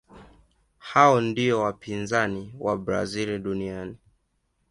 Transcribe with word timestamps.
hao 0.77 1.21
ndiyo 1.21 1.59
wapinzani 1.59 2.53
wa 2.59 2.77
brazil 2.77 3.39
duniani 3.39 3.97